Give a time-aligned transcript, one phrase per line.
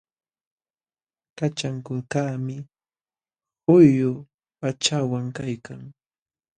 [1.37, 2.55] Kachakukaqmi
[3.65, 4.11] quyu
[4.59, 5.81] pachawan kaykan.